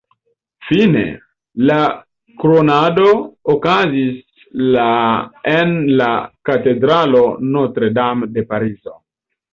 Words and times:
Fine, 0.67 1.01
la 1.71 1.75
kronado 2.43 3.05
okazis 3.55 4.17
la 4.77 4.89
en 5.55 5.77
la 6.01 6.09
katedralo 6.51 7.25
Notre-Dame 7.57 8.35
de 8.39 8.49
Parizo. 8.53 8.97